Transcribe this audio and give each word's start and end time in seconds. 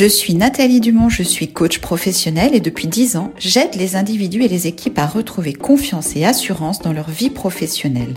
Je 0.00 0.06
suis 0.06 0.32
Nathalie 0.32 0.80
Dumont, 0.80 1.10
je 1.10 1.22
suis 1.22 1.52
coach 1.52 1.78
professionnelle 1.78 2.54
et 2.54 2.60
depuis 2.60 2.88
10 2.88 3.16
ans, 3.16 3.34
j'aide 3.36 3.74
les 3.74 3.96
individus 3.96 4.42
et 4.42 4.48
les 4.48 4.66
équipes 4.66 4.98
à 4.98 5.04
retrouver 5.04 5.52
confiance 5.52 6.16
et 6.16 6.24
assurance 6.24 6.78
dans 6.78 6.94
leur 6.94 7.10
vie 7.10 7.28
professionnelle. 7.28 8.14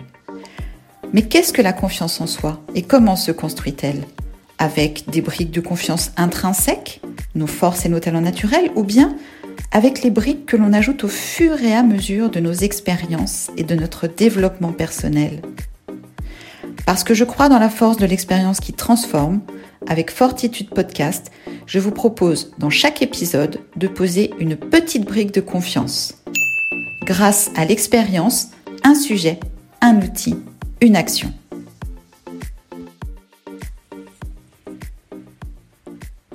Mais 1.11 1.23
qu'est-ce 1.23 1.52
que 1.52 1.61
la 1.61 1.73
confiance 1.73 2.21
en 2.21 2.25
soi 2.25 2.63
et 2.73 2.84
comment 2.84 3.17
se 3.17 3.34
construit-elle? 3.34 4.05
Avec 4.59 5.09
des 5.09 5.20
briques 5.20 5.52
de 5.52 5.59
confiance 5.59 6.13
intrinsèques, 6.16 7.02
nos 7.35 7.48
forces 7.48 7.86
et 7.86 7.89
nos 7.89 8.00
talents 8.00 8.22
naturels, 8.22 8.72
ou 8.77 8.86
bien 8.86 9.17
avec 9.73 10.03
les 10.03 10.09
briques 10.09 10.45
que 10.45 10.55
l'on 10.55 10.72
ajoute 10.72 11.03
au 11.03 11.09
fur 11.09 11.61
et 11.61 11.75
à 11.75 11.84
mesure 11.84 12.30
de 12.30 12.39
nos 12.39 12.53
expériences 12.53 13.52
et 13.58 13.66
de 13.66 13.75
notre 13.75 14.08
développement 14.08 14.72
personnel? 14.72 15.41
Parce 16.86 17.03
que 17.03 17.13
je 17.13 17.25
crois 17.25 17.50
dans 17.50 17.59
la 17.59 17.70
force 17.70 17.97
de 17.97 18.05
l'expérience 18.05 18.61
qui 18.61 18.72
transforme, 18.72 19.41
avec 19.88 20.12
Fortitude 20.12 20.70
Podcast, 20.70 21.32
je 21.66 21.80
vous 21.80 21.92
propose 21.92 22.52
dans 22.58 22.70
chaque 22.70 23.02
épisode 23.02 23.60
de 23.76 23.88
poser 23.88 24.34
une 24.40 24.56
petite 24.56 25.06
brique 25.06 25.34
de 25.34 25.42
confiance. 25.42 26.16
Grâce 27.04 27.52
à 27.56 27.66
l'expérience, 27.66 28.50
un 28.84 28.96
sujet, 28.96 29.40
un 29.82 30.02
outil, 30.02 30.36
une 30.82 30.96
action. 30.96 31.32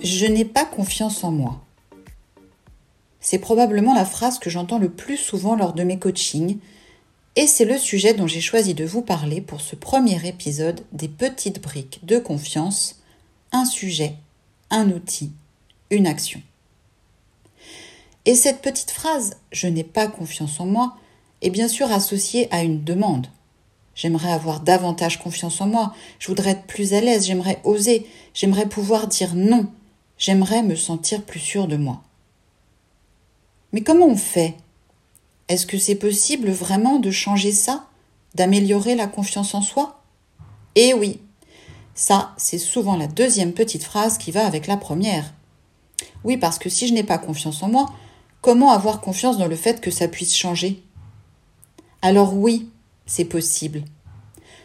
Je 0.02 0.26
n'ai 0.26 0.44
pas 0.44 0.64
confiance 0.64 1.24
en 1.24 1.30
moi. 1.30 1.60
C'est 3.20 3.38
probablement 3.38 3.94
la 3.94 4.04
phrase 4.04 4.38
que 4.38 4.50
j'entends 4.50 4.78
le 4.78 4.88
plus 4.88 5.16
souvent 5.16 5.56
lors 5.56 5.72
de 5.72 5.82
mes 5.82 5.98
coachings 5.98 6.58
et 7.36 7.46
c'est 7.46 7.64
le 7.64 7.78
sujet 7.78 8.14
dont 8.14 8.26
j'ai 8.26 8.40
choisi 8.40 8.74
de 8.74 8.84
vous 8.84 9.02
parler 9.02 9.40
pour 9.40 9.60
ce 9.60 9.76
premier 9.76 10.26
épisode 10.26 10.80
des 10.90 11.06
petites 11.06 11.62
briques 11.62 12.00
de 12.02 12.18
confiance, 12.18 13.00
un 13.52 13.64
sujet, 13.64 14.14
un 14.70 14.90
outil, 14.90 15.32
une 15.90 16.06
action. 16.06 16.42
Et 18.24 18.34
cette 18.34 18.60
petite 18.60 18.90
phrase 18.90 19.36
Je 19.52 19.66
n'ai 19.68 19.84
pas 19.84 20.08
confiance 20.08 20.60
en 20.60 20.66
moi 20.66 20.96
est 21.40 21.50
bien 21.50 21.68
sûr 21.68 21.90
associée 21.92 22.48
à 22.52 22.62
une 22.62 22.84
demande. 22.84 23.28
J'aimerais 23.94 24.32
avoir 24.32 24.60
davantage 24.60 25.18
confiance 25.18 25.60
en 25.60 25.66
moi, 25.66 25.94
je 26.18 26.28
voudrais 26.28 26.50
être 26.50 26.66
plus 26.66 26.94
à 26.94 27.00
l'aise, 27.00 27.26
j'aimerais 27.26 27.60
oser, 27.64 28.06
j'aimerais 28.34 28.68
pouvoir 28.68 29.08
dire 29.08 29.34
non, 29.34 29.66
j'aimerais 30.18 30.62
me 30.62 30.76
sentir 30.76 31.24
plus 31.24 31.40
sûr 31.40 31.66
de 31.66 31.76
moi. 31.76 32.02
Mais 33.72 33.82
comment 33.82 34.06
on 34.06 34.16
fait? 34.16 34.54
Est-ce 35.48 35.66
que 35.66 35.78
c'est 35.78 35.94
possible 35.94 36.50
vraiment 36.50 36.98
de 36.98 37.10
changer 37.10 37.52
ça? 37.52 37.86
D'améliorer 38.34 38.94
la 38.94 39.06
confiance 39.06 39.54
en 39.54 39.62
soi? 39.62 40.00
Eh 40.74 40.94
oui, 40.94 41.20
ça, 41.98 42.32
c'est 42.36 42.58
souvent 42.58 42.96
la 42.96 43.08
deuxième 43.08 43.52
petite 43.52 43.82
phrase 43.82 44.18
qui 44.18 44.30
va 44.30 44.46
avec 44.46 44.68
la 44.68 44.76
première. 44.76 45.34
Oui, 46.22 46.36
parce 46.36 46.60
que 46.60 46.68
si 46.68 46.86
je 46.86 46.94
n'ai 46.94 47.02
pas 47.02 47.18
confiance 47.18 47.60
en 47.64 47.68
moi, 47.68 47.86
comment 48.40 48.70
avoir 48.70 49.00
confiance 49.00 49.36
dans 49.36 49.48
le 49.48 49.56
fait 49.56 49.80
que 49.80 49.90
ça 49.90 50.06
puisse 50.06 50.36
changer? 50.36 50.80
Alors 52.00 52.34
oui, 52.34 52.70
c'est 53.04 53.24
possible. 53.24 53.82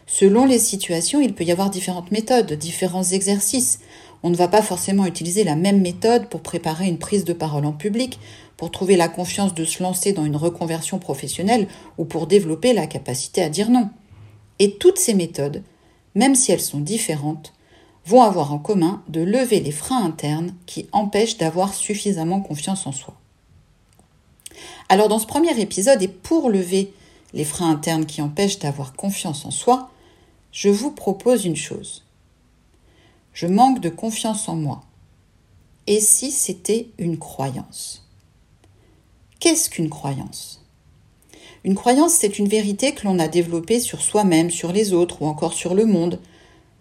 Selon 0.06 0.44
les 0.44 0.60
situations, 0.60 1.20
il 1.20 1.34
peut 1.34 1.42
y 1.42 1.50
avoir 1.50 1.70
différentes 1.70 2.12
méthodes, 2.12 2.52
différents 2.52 3.02
exercices. 3.02 3.80
On 4.22 4.30
ne 4.30 4.36
va 4.36 4.46
pas 4.46 4.62
forcément 4.62 5.04
utiliser 5.04 5.42
la 5.42 5.56
même 5.56 5.80
méthode 5.80 6.28
pour 6.28 6.40
préparer 6.40 6.86
une 6.86 7.00
prise 7.00 7.24
de 7.24 7.32
parole 7.32 7.66
en 7.66 7.72
public, 7.72 8.20
pour 8.56 8.70
trouver 8.70 8.94
la 8.94 9.08
confiance 9.08 9.54
de 9.54 9.64
se 9.64 9.82
lancer 9.82 10.12
dans 10.12 10.24
une 10.24 10.36
reconversion 10.36 11.00
professionnelle 11.00 11.66
ou 11.98 12.04
pour 12.04 12.28
développer 12.28 12.74
la 12.74 12.86
capacité 12.86 13.42
à 13.42 13.48
dire 13.48 13.70
non. 13.70 13.90
Et 14.60 14.76
toutes 14.76 15.00
ces 15.00 15.14
méthodes 15.14 15.64
même 16.14 16.34
si 16.34 16.52
elles 16.52 16.60
sont 16.60 16.80
différentes, 16.80 17.52
vont 18.06 18.22
avoir 18.22 18.52
en 18.52 18.58
commun 18.58 19.02
de 19.08 19.20
lever 19.20 19.60
les 19.60 19.72
freins 19.72 20.04
internes 20.04 20.54
qui 20.66 20.86
empêchent 20.92 21.38
d'avoir 21.38 21.72
suffisamment 21.74 22.40
confiance 22.40 22.86
en 22.86 22.92
soi. 22.92 23.14
Alors 24.88 25.08
dans 25.08 25.18
ce 25.18 25.26
premier 25.26 25.58
épisode, 25.58 26.02
et 26.02 26.08
pour 26.08 26.50
lever 26.50 26.92
les 27.32 27.44
freins 27.44 27.70
internes 27.70 28.06
qui 28.06 28.22
empêchent 28.22 28.58
d'avoir 28.58 28.92
confiance 28.92 29.44
en 29.44 29.50
soi, 29.50 29.90
je 30.52 30.68
vous 30.68 30.90
propose 30.90 31.44
une 31.44 31.56
chose. 31.56 32.04
Je 33.32 33.46
manque 33.46 33.80
de 33.80 33.88
confiance 33.88 34.48
en 34.48 34.54
moi. 34.54 34.84
Et 35.86 36.00
si 36.00 36.30
c'était 36.30 36.88
une 36.98 37.18
croyance? 37.18 38.08
Qu'est-ce 39.40 39.68
qu'une 39.68 39.90
croyance? 39.90 40.63
Une 41.64 41.74
croyance, 41.74 42.12
c'est 42.12 42.38
une 42.38 42.46
vérité 42.48 42.92
que 42.92 43.06
l'on 43.06 43.18
a 43.18 43.26
développée 43.26 43.80
sur 43.80 44.02
soi-même, 44.02 44.50
sur 44.50 44.70
les 44.70 44.92
autres 44.92 45.22
ou 45.22 45.26
encore 45.26 45.54
sur 45.54 45.74
le 45.74 45.86
monde. 45.86 46.20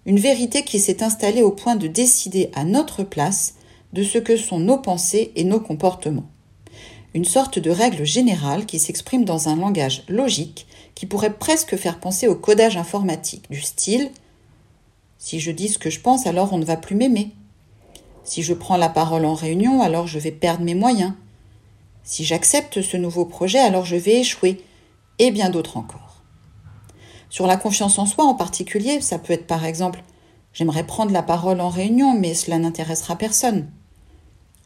Une 0.05 0.19
vérité 0.19 0.63
qui 0.63 0.77
s'est 0.77 1.01
installée 1.01 1.41
au 1.41 1.51
point 1.51 1.77
de 1.77 1.87
décider 1.87 2.51
à 2.53 2.65
notre 2.65 3.03
place 3.03 3.55
de 3.93 4.03
ce 4.03 4.17
que 4.17 4.35
sont 4.35 4.59
nos 4.59 4.77
pensées 4.77 5.31
et 5.37 5.45
nos 5.45 5.61
comportements. 5.61 6.27
Une 7.13 7.23
sorte 7.23 7.59
de 7.59 7.71
règle 7.71 8.03
générale 8.03 8.65
qui 8.65 8.77
s'exprime 8.77 9.23
dans 9.23 9.47
un 9.47 9.55
langage 9.55 10.03
logique 10.09 10.67
qui 10.95 11.05
pourrait 11.05 11.37
presque 11.37 11.77
faire 11.77 12.01
penser 12.01 12.27
au 12.27 12.35
codage 12.35 12.75
informatique, 12.75 13.49
du 13.49 13.61
style 13.61 14.11
Si 15.17 15.39
je 15.39 15.51
dis 15.51 15.69
ce 15.69 15.79
que 15.79 15.89
je 15.89 16.01
pense, 16.01 16.27
alors 16.27 16.51
on 16.51 16.57
ne 16.57 16.65
va 16.65 16.75
plus 16.75 16.95
m'aimer. 16.95 17.31
Si 18.25 18.43
je 18.43 18.53
prends 18.53 18.77
la 18.77 18.89
parole 18.89 19.23
en 19.23 19.33
réunion, 19.33 19.81
alors 19.81 20.07
je 20.07 20.19
vais 20.19 20.31
perdre 20.31 20.65
mes 20.65 20.75
moyens. 20.75 21.13
Si 22.03 22.25
j'accepte 22.25 22.81
ce 22.81 22.97
nouveau 22.97 23.23
projet, 23.23 23.59
alors 23.59 23.85
je 23.85 23.95
vais 23.95 24.19
échouer 24.19 24.61
et 25.19 25.31
bien 25.31 25.49
d'autres 25.49 25.77
encore. 25.77 26.21
Sur 27.29 27.47
la 27.47 27.57
confiance 27.57 27.97
en 27.97 28.05
soi 28.05 28.25
en 28.25 28.35
particulier, 28.35 29.01
ça 29.01 29.19
peut 29.19 29.33
être 29.33 29.47
par 29.47 29.65
exemple 29.65 30.03
J'aimerais 30.53 30.85
prendre 30.85 31.11
la 31.11 31.23
parole 31.23 31.59
en 31.61 31.69
réunion, 31.69 32.13
mais 32.13 32.35
cela 32.35 32.59
n'intéressera 32.59 33.15
personne. 33.15 33.71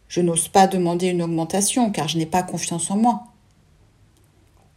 Je 0.09 0.19
n'ose 0.19 0.49
pas 0.49 0.67
demander 0.67 1.07
une 1.07 1.21
augmentation 1.21 1.91
car 1.91 2.09
je 2.09 2.17
n'ai 2.17 2.25
pas 2.25 2.43
confiance 2.43 2.91
en 2.91 2.97
moi. 2.97 3.23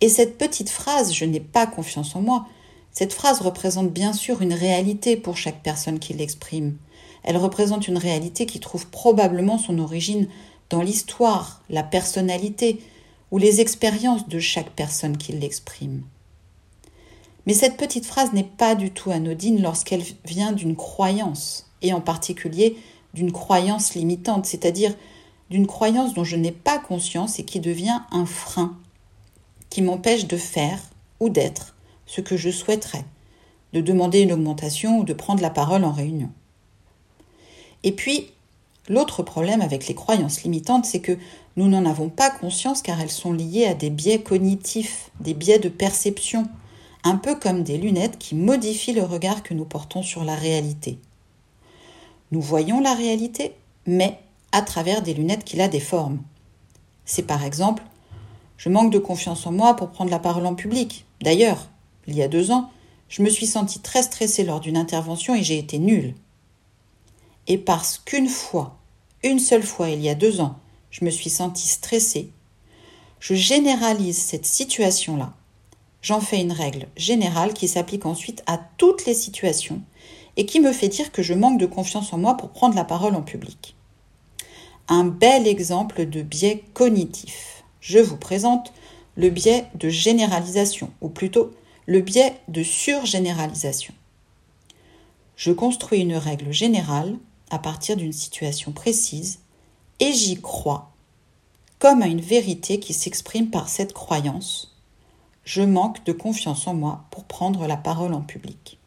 Et 0.01 0.09
cette 0.09 0.39
petite 0.39 0.71
phrase 0.71 1.13
Je 1.13 1.25
n'ai 1.25 1.41
pas 1.41 1.67
confiance 1.67 2.15
en 2.15 2.23
moi, 2.23 2.47
cette 2.93 3.13
phrase 3.13 3.41
représente 3.41 3.93
bien 3.93 4.13
sûr 4.13 4.43
une 4.43 4.53
réalité 4.53 5.17
pour 5.17 5.37
chaque 5.37 5.63
personne 5.63 5.99
qui 5.99 6.15
l'exprime. 6.15 6.77
Elle 7.23 7.37
représente 7.37 7.87
une 7.89 7.99
réalité 7.99 8.47
qui 8.47 8.61
trouve 8.61 8.87
probablement 8.87 9.59
son 9.59 9.79
origine 9.79 10.29
dans 10.71 10.83
l'histoire, 10.83 11.63
la 11.69 11.83
personnalité, 11.83 12.81
ou 13.31 13.39
les 13.39 13.61
expériences 13.61 14.29
de 14.29 14.39
chaque 14.39 14.71
personne 14.71 15.17
qui 15.17 15.33
l'exprime. 15.33 16.03
Mais 17.47 17.55
cette 17.55 17.77
petite 17.77 18.07
phrase 18.07 18.33
n'est 18.33 18.45
pas 18.45 18.75
du 18.75 18.91
tout 18.91 19.11
anodine 19.11 19.63
lorsqu'elle 19.63 20.05
vient 20.25 20.53
d'une 20.53 20.77
croyance, 20.77 21.71
et 21.83 21.93
en 21.93 22.01
particulier 22.01 22.77
d'une 23.15 23.33
croyance 23.33 23.95
limitante, 23.95 24.47
c'est-à-dire 24.47 24.95
d'une 25.49 25.67
croyance 25.67 26.15
dont 26.15 26.25
je 26.25 26.37
n'ai 26.37 26.53
pas 26.53 26.79
conscience 26.79 27.39
et 27.39 27.45
qui 27.45 27.61
devient 27.61 28.01
un 28.13 28.27
frein, 28.27 28.77
qui 29.69 29.83
m'empêche 29.83 30.27
de 30.27 30.37
faire 30.37 30.81
ou 31.19 31.29
d'être 31.29 31.75
ce 32.07 32.21
que 32.21 32.37
je 32.37 32.51
souhaiterais, 32.51 33.05
de 33.73 33.81
demander 33.81 34.21
une 34.21 34.33
augmentation 34.33 34.99
ou 34.99 35.05
de 35.05 35.13
prendre 35.13 35.43
la 35.43 35.51
parole 35.51 35.85
en 35.85 35.93
réunion. 35.93 36.31
Et 37.83 37.93
puis, 37.93 38.31
l'autre 38.89 39.23
problème 39.23 39.61
avec 39.61 39.87
les 39.87 39.95
croyances 39.95 40.43
limitantes, 40.43 40.85
c'est 40.85 41.01
que 41.01 41.19
nous 41.57 41.69
n'en 41.69 41.85
avons 41.85 42.09
pas 42.09 42.31
conscience 42.31 42.83
car 42.83 43.01
elles 43.01 43.11
sont 43.11 43.33
liées 43.33 43.67
à 43.67 43.75
des 43.75 43.91
biais 43.91 44.23
cognitifs, 44.23 45.11
des 45.21 45.35
biais 45.35 45.59
de 45.59 45.69
perception, 45.69 46.47
un 47.05 47.17
peu 47.17 47.35
comme 47.35 47.63
des 47.63 47.79
lunettes 47.79 48.19
qui 48.19 48.35
modifient 48.35 48.93
le 48.93 49.05
regard 49.05 49.43
que 49.43 49.55
nous 49.55 49.65
portons 49.65 50.03
sur 50.03 50.25
la 50.25 50.35
réalité. 50.35 50.99
Nous 52.31 52.41
voyons 52.41 52.81
la 52.81 52.95
réalité, 52.95 53.55
mais 53.87 54.21
à 54.53 54.63
travers 54.63 55.03
des 55.03 55.15
lunettes 55.15 55.45
qui 55.45 55.57
la 55.57 55.69
déforment. 55.69 56.23
C'est 57.05 57.27
par 57.27 57.45
exemple 57.45 57.83
je 58.61 58.69
manque 58.69 58.93
de 58.93 58.99
confiance 58.99 59.47
en 59.47 59.53
moi 59.53 59.75
pour 59.75 59.89
prendre 59.89 60.11
la 60.11 60.19
parole 60.19 60.45
en 60.45 60.55
public. 60.55 61.07
D'ailleurs, 61.23 61.71
il 62.07 62.15
y 62.15 62.23
a 62.23 62.29
deux 62.29 62.51
ans, 62.51 62.71
je 63.09 63.23
me 63.23 63.31
suis 63.31 63.47
sentie 63.47 63.81
très 63.81 64.03
stressée 64.03 64.45
lors 64.45 64.61
d'une 64.61 64.77
intervention 64.77 65.35
et 65.35 65.43
j'ai 65.43 65.57
été 65.57 65.79
nulle. 65.79 66.15
Et 67.47 67.57
parce 67.57 67.97
qu'une 67.97 68.29
fois, 68.29 68.77
une 69.23 69.39
seule 69.39 69.63
fois 69.63 69.89
il 69.89 70.03
y 70.03 70.11
a 70.11 70.15
deux 70.15 70.43
ans, 70.43 70.59
je 70.91 71.05
me 71.05 71.11
suis 71.11 71.31
sentie 71.31 71.69
stressée, 71.69 72.31
je 73.21 73.35
généralise 73.35 74.19
cette 74.19 74.47
situation-là. 74.47 75.35
J'en 76.03 76.21
fais 76.21 76.41
une 76.41 76.53
règle 76.53 76.89
générale 76.97 77.53
qui 77.53 77.69
s'applique 77.69 78.07
ensuite 78.07 78.43
à 78.47 78.59
toutes 78.79 79.05
les 79.05 79.15
situations 79.15 79.83
et 80.37 80.47
qui 80.47 80.61
me 80.61 80.73
fait 80.73 80.89
dire 80.89 81.13
que 81.13 81.23
je 81.23 81.35
manque 81.35 81.61
de 81.61 81.67
confiance 81.67 82.13
en 82.13 82.19
moi 82.19 82.37
pour 82.37 82.51
prendre 82.51 82.75
la 82.75 82.85
parole 82.85 83.15
en 83.15 83.23
public. 83.23 83.77
Un 84.89 85.05
bel 85.05 85.47
exemple 85.47 86.07
de 86.07 86.23
biais 86.23 86.65
cognitif. 86.73 87.63
Je 87.81 87.99
vous 87.99 88.17
présente 88.17 88.73
le 89.17 89.29
biais 89.29 89.67
de 89.75 89.89
généralisation, 89.89 90.91
ou 91.01 91.09
plutôt 91.09 91.53
le 91.87 92.01
biais 92.01 92.35
de 92.49 92.63
surgénéralisation. 92.63 93.93
Je 95.37 95.53
construis 95.53 96.01
une 96.01 96.17
règle 96.17 96.53
générale 96.53 97.19
à 97.51 97.59
partir 97.59 97.97
d'une 97.97 98.13
situation 98.13 98.73
précise 98.73 99.41
et 100.01 100.13
j'y 100.13 100.41
crois, 100.41 100.91
comme 101.79 102.03
à 102.03 102.07
une 102.07 102.21
vérité 102.21 102.81
qui 102.81 102.95
s'exprime 102.95 103.51
par 103.51 103.69
cette 103.69 103.93
croyance. 103.93 104.75
Je 105.45 105.63
manque 105.63 106.05
de 106.05 106.13
confiance 106.13 106.67
en 106.67 106.75
moi 106.75 107.05
pour 107.11 107.25
prendre 107.25 107.67
la 107.67 107.77
parole 107.77 108.15
en 108.15 108.21
public. 108.21 108.79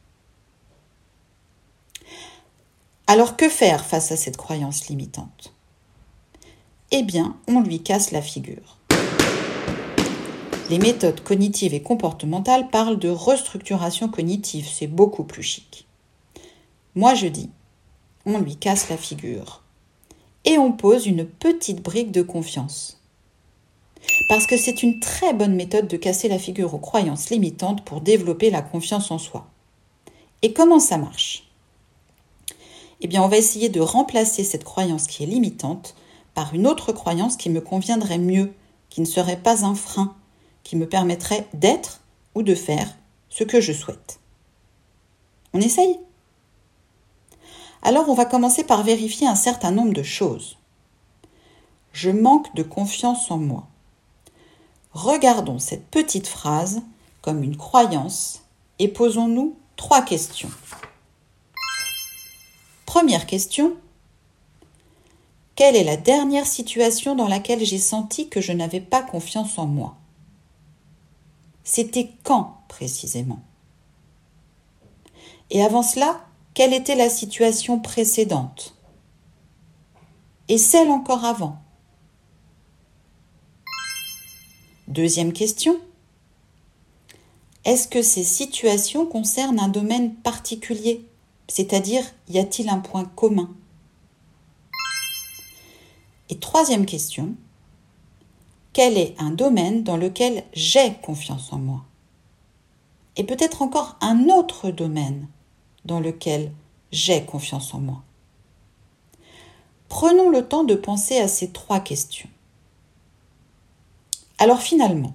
Alors 3.07 3.35
que 3.37 3.49
faire 3.49 3.85
face 3.85 4.11
à 4.11 4.17
cette 4.17 4.37
croyance 4.37 4.87
limitante? 4.87 5.53
Eh 6.91 7.03
bien, 7.03 7.35
on 7.47 7.61
lui 7.61 7.81
casse 7.81 8.11
la 8.11 8.21
figure. 8.21 8.77
Les 10.69 10.79
méthodes 10.79 11.21
cognitives 11.21 11.73
et 11.73 11.81
comportementales 11.81 12.69
parlent 12.69 12.99
de 12.99 13.09
restructuration 13.09 14.07
cognitive, 14.09 14.67
c'est 14.71 14.87
beaucoup 14.87 15.23
plus 15.23 15.43
chic. 15.43 15.87
Moi 16.95 17.13
je 17.15 17.27
dis, 17.27 17.49
on 18.25 18.39
lui 18.39 18.55
casse 18.55 18.89
la 18.89 18.97
figure 18.97 19.62
et 20.45 20.57
on 20.57 20.71
pose 20.71 21.07
une 21.07 21.25
petite 21.25 21.81
brique 21.81 22.11
de 22.11 22.21
confiance. 22.21 23.01
Parce 24.27 24.47
que 24.47 24.57
c'est 24.57 24.83
une 24.83 24.99
très 24.99 25.33
bonne 25.33 25.55
méthode 25.55 25.87
de 25.87 25.97
casser 25.97 26.27
la 26.27 26.39
figure 26.39 26.73
aux 26.73 26.79
croyances 26.79 27.29
limitantes 27.29 27.85
pour 27.85 28.01
développer 28.01 28.49
la 28.49 28.61
confiance 28.61 29.11
en 29.11 29.17
soi. 29.17 29.47
Et 30.41 30.53
comment 30.53 30.79
ça 30.79 30.97
marche? 30.97 31.49
Eh 33.01 33.07
bien, 33.07 33.23
on 33.23 33.27
va 33.27 33.37
essayer 33.37 33.69
de 33.69 33.81
remplacer 33.81 34.43
cette 34.43 34.63
croyance 34.63 35.07
qui 35.07 35.23
est 35.23 35.27
limitante 35.27 35.95
par 36.33 36.53
une 36.53 36.67
autre 36.67 36.91
croyance 36.91 37.37
qui 37.37 37.49
me 37.49 37.61
conviendrait 37.61 38.17
mieux, 38.17 38.53
qui 38.89 39.01
ne 39.01 39.05
serait 39.05 39.41
pas 39.41 39.65
un 39.65 39.75
frein, 39.75 40.15
qui 40.63 40.75
me 40.75 40.87
permettrait 40.87 41.47
d'être 41.53 42.01
ou 42.35 42.43
de 42.43 42.55
faire 42.55 42.97
ce 43.29 43.43
que 43.43 43.61
je 43.61 43.73
souhaite. 43.73 44.19
On 45.53 45.61
essaye? 45.61 45.99
Alors 47.83 48.07
on 48.07 48.13
va 48.13 48.25
commencer 48.25 48.63
par 48.63 48.83
vérifier 48.83 49.27
un 49.27 49.35
certain 49.35 49.71
nombre 49.71 49.93
de 49.93 50.03
choses. 50.03 50.57
Je 51.91 52.09
manque 52.09 52.53
de 52.55 52.63
confiance 52.63 53.29
en 53.29 53.37
moi. 53.37 53.67
Regardons 54.93 55.59
cette 55.59 55.85
petite 55.87 56.27
phrase 56.27 56.81
comme 57.21 57.43
une 57.43 57.57
croyance 57.57 58.43
et 58.79 58.87
posons-nous 58.87 59.57
trois 59.75 60.01
questions. 60.01 60.51
Première 62.85 63.25
question. 63.25 63.75
Quelle 65.55 65.75
est 65.75 65.83
la 65.83 65.97
dernière 65.97 66.47
situation 66.47 67.15
dans 67.15 67.27
laquelle 67.27 67.65
j'ai 67.65 67.77
senti 67.77 68.29
que 68.29 68.41
je 68.41 68.53
n'avais 68.53 68.81
pas 68.81 69.03
confiance 69.03 69.59
en 69.59 69.67
moi? 69.67 69.95
C'était 71.63 72.11
quand 72.23 72.57
précisément? 72.69 73.41
Et 75.49 75.61
avant 75.63 75.83
cela, 75.83 76.25
quelle 76.53 76.73
était 76.73 76.95
la 76.95 77.09
situation 77.09 77.79
précédente? 77.79 78.75
Et 80.49 80.57
celle 80.57 80.89
encore 80.89 81.25
avant? 81.25 81.57
Deuxième 84.87 85.33
question. 85.33 85.79
Est-ce 87.65 87.87
que 87.87 88.01
ces 88.01 88.23
situations 88.23 89.05
concernent 89.05 89.59
un 89.59 89.69
domaine 89.69 90.13
particulier? 90.13 91.07
C'est-à-dire, 91.47 92.03
y 92.29 92.37
a-t-il 92.37 92.69
un 92.69 92.79
point 92.79 93.05
commun? 93.05 93.49
Et 96.29 96.37
troisième 96.37 96.85
question. 96.85 97.35
Quel 98.73 98.97
est 98.97 99.15
un 99.17 99.31
domaine 99.31 99.83
dans 99.83 99.97
lequel 99.97 100.43
j'ai 100.53 100.93
confiance 101.01 101.53
en 101.53 101.59
moi? 101.59 101.85
Et 103.15 103.23
peut-être 103.23 103.61
encore 103.61 103.97
un 104.01 104.29
autre 104.29 104.69
domaine 104.71 105.27
dans 105.85 105.99
lequel 105.99 106.51
j'ai 106.91 107.23
confiance 107.25 107.73
en 107.73 107.79
moi 107.79 108.03
Prenons 109.89 110.29
le 110.29 110.47
temps 110.47 110.63
de 110.63 110.73
penser 110.73 111.17
à 111.19 111.27
ces 111.27 111.51
trois 111.51 111.79
questions. 111.79 112.29
Alors 114.39 114.59
finalement, 114.59 115.13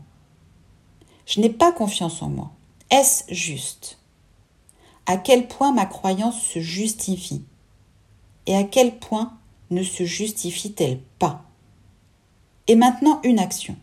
je 1.27 1.41
n'ai 1.41 1.51
pas 1.51 1.73
confiance 1.73 2.23
en 2.23 2.29
moi. 2.29 2.53
Est-ce 2.91 3.25
juste? 3.29 3.99
À 5.07 5.17
quel 5.17 5.49
point 5.49 5.73
ma 5.73 5.85
croyance 5.85 6.41
se 6.41 6.61
justifie? 6.61 7.43
Et 8.47 8.55
à 8.55 8.63
quel 8.63 8.99
point 8.99 9.37
ne 9.71 9.83
se 9.83 10.05
justifie-t-elle 10.05 11.01
pas? 11.19 11.43
Et 12.69 12.77
maintenant, 12.77 13.21
une 13.25 13.41
action. 13.41 13.75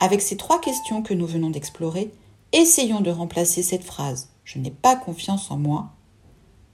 Avec 0.00 0.22
ces 0.22 0.36
trois 0.36 0.60
questions 0.60 1.02
que 1.02 1.14
nous 1.14 1.26
venons 1.26 1.50
d'explorer, 1.50 2.12
essayons 2.52 3.00
de 3.00 3.10
remplacer 3.10 3.62
cette 3.62 3.84
phrase 3.84 4.28
Je 4.48 4.58
n'ai 4.58 4.70
pas 4.70 4.96
confiance 4.96 5.50
en 5.50 5.58
moi 5.58 5.90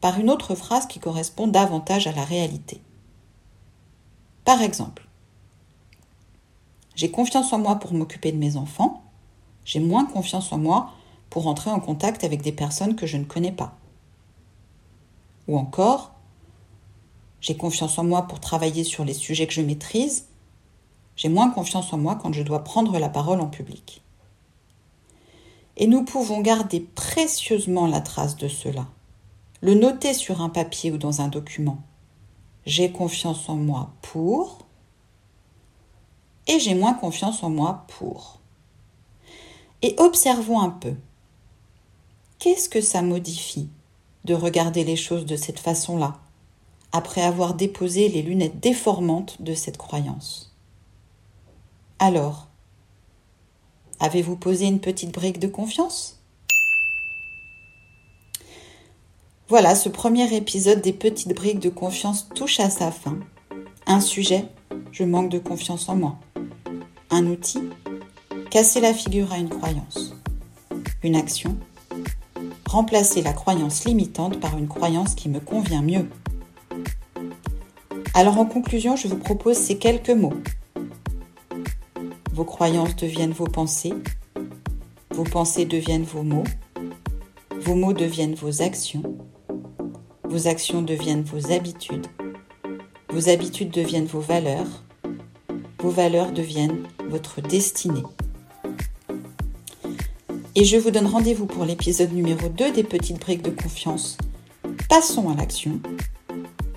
par 0.01 0.21
une 0.21 0.31
autre 0.31 0.55
phrase 0.55 0.87
qui 0.87 1.01
correspond 1.01 1.49
davantage 1.49 2.07
à 2.07 2.13
la 2.13 2.25
réalité. 2.25 2.81
Par 4.45 4.63
exemple, 4.63 5.09
j'ai 6.95 7.11
confiance 7.11 7.53
en 7.53 7.59
moi 7.59 7.75
pour 7.81 7.93
m'occuper 7.93 8.31
de 8.31 8.37
mes 8.37 8.57
enfants, 8.57 9.03
j'ai 9.65 9.81
moins 9.81 10.05
confiance 10.05 10.53
en 10.53 10.59
moi 10.59 10.93
pour 11.31 11.49
entrer 11.49 11.73
en 11.73 11.81
contact 11.81 12.23
avec 12.23 12.43
des 12.43 12.53
personnes 12.53 12.95
que 12.95 13.09
je 13.09 13.17
ne 13.17 13.25
connais 13.25 13.51
pas. 13.51 13.77
Ou 15.49 15.59
encore, 15.59 16.13
j'ai 17.41 17.57
confiance 17.57 17.99
en 17.99 18.05
moi 18.05 18.29
pour 18.29 18.39
travailler 18.39 18.85
sur 18.85 19.05
les 19.05 19.15
sujets 19.15 19.49
que 19.49 19.53
je 19.53 19.63
maîtrise, 19.63 20.29
j'ai 21.17 21.29
moins 21.29 21.51
confiance 21.51 21.93
en 21.93 21.99
moi 21.99 22.15
quand 22.15 22.33
je 22.33 22.43
dois 22.45 22.63
prendre 22.63 22.97
la 23.01 23.09
parole 23.09 23.41
en 23.41 23.49
public. 23.49 24.04
Et 25.77 25.87
nous 25.87 26.05
pouvons 26.05 26.41
garder 26.41 26.81
précieusement 26.81 27.87
la 27.87 28.01
trace 28.01 28.37
de 28.37 28.49
cela, 28.49 28.87
le 29.61 29.75
noter 29.75 30.15
sur 30.15 30.41
un 30.41 30.49
papier 30.49 30.93
ou 30.93 30.99
dans 30.99 31.21
un 31.21 31.29
document. 31.29 31.79
J'ai 32.67 32.93
confiance 32.93 33.49
en 33.49 33.57
moi 33.57 33.91
pour 34.03 34.59
et 36.47 36.59
j'ai 36.61 36.75
moins 36.75 36.95
confiance 36.95 37.43
en 37.43 37.51
moi 37.51 37.85
pour. 37.99 38.41
Et 39.83 39.95
observons 39.99 40.61
un 40.61 40.71
peu. 40.71 40.95
Qu'est-ce 42.39 42.69
que 42.69 42.81
ça 42.81 43.03
modifie 43.03 43.69
de 44.25 44.35
regarder 44.35 44.85
les 44.85 44.97
choses 44.97 45.27
de 45.27 45.37
cette 45.37 45.59
façon-là, 45.59 46.19
après 46.93 47.23
avoir 47.23 47.55
déposé 47.55 48.09
les 48.09 48.23
lunettes 48.23 48.61
déformantes 48.61 49.43
de 49.43 49.55
cette 49.55 49.77
croyance? 49.77 50.55
Alors, 51.99 52.49
avez-vous 54.01 54.37
posé 54.37 54.67
une 54.67 54.81
petite 54.81 55.13
brique 55.13 55.39
de 55.39 55.49
confiance? 55.49 56.21
Voilà, 59.49 59.75
ce 59.75 59.89
premier 59.89 60.35
épisode 60.35 60.81
des 60.81 60.93
petites 60.93 61.35
briques 61.35 61.61
de 61.61 61.69
confiance 61.69 62.29
touche 62.35 62.61
à 62.61 62.71
sa 62.71 62.91
fin. 62.91 63.19
Un 63.87 64.01
sujet, 64.01 64.47
je 64.91 65.05
manque 65.05 65.31
de 65.31 65.39
confiance 65.39 65.89
en 65.89 65.97
moi. 65.97 66.17
Un 67.11 67.27
outil, 67.27 67.61
casser 68.51 68.81
la 68.81 68.95
figure 68.95 69.33
à 69.33 69.39
une 69.39 69.51
croyance. 69.51 70.15
Une 71.03 71.17
action, 71.17 71.59
remplacer 72.67 73.21
la 73.23 73.33
croyance 73.33 73.85
limitante 73.85 74.41
par 74.41 74.57
une 74.57 74.69
croyance 74.69 75.15
qui 75.15 75.29
me 75.29 75.41
convient 75.41 75.83
mieux. 75.83 76.09
Alors 78.15 78.39
en 78.39 78.47
conclusion, 78.47 78.97
je 78.97 79.09
vous 79.09 79.19
propose 79.19 79.57
ces 79.57 79.77
quelques 79.77 80.11
mots. 80.11 80.35
Vos 82.35 82.45
croyances 82.45 82.97
deviennent 82.97 83.31
vos 83.31 83.47
pensées, 83.47 83.95
vos 85.13 85.23
pensées 85.23 85.67
deviennent 85.67 86.03
vos 86.03 86.25
mots, 86.25 86.43
vos 87.61 87.77
mots 87.77 87.93
deviennent 87.93 88.35
vos 88.35 88.61
actions, 88.61 89.05
vos 90.25 90.49
actions 90.49 90.83
deviennent 90.83 91.23
vos 91.23 91.53
habitudes, 91.53 92.09
vos 93.09 93.29
habitudes 93.29 93.71
deviennent 93.71 94.07
vos 94.07 94.19
valeurs, 94.19 94.83
vos 95.79 95.91
valeurs 95.91 96.33
deviennent 96.33 96.83
votre 97.09 97.41
destinée. 97.41 98.03
Et 100.57 100.65
je 100.65 100.77
vous 100.77 100.91
donne 100.91 101.07
rendez-vous 101.07 101.47
pour 101.47 101.65
l'épisode 101.65 102.13
numéro 102.13 102.49
2 102.49 102.73
des 102.73 102.83
petites 102.83 103.21
briques 103.21 103.43
de 103.43 103.51
confiance. 103.51 104.19
Passons 104.89 105.29
à 105.29 105.37
l'action 105.37 105.79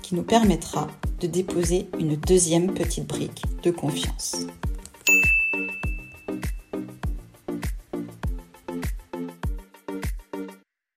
qui 0.02 0.14
nous 0.14 0.22
permettra 0.22 0.86
de 1.18 1.26
déposer 1.26 1.88
une 1.98 2.14
deuxième 2.14 2.74
petite 2.74 3.08
brique 3.08 3.42
de 3.64 3.72
confiance. 3.72 4.46